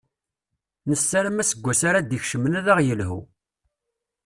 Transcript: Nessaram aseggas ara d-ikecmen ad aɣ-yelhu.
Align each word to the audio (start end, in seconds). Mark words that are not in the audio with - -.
Nessaram 0.89 1.37
aseggas 1.41 1.81
ara 1.89 1.99
d-ikecmen 2.01 2.57
ad 2.59 2.67
aɣ-yelhu. 2.73 3.19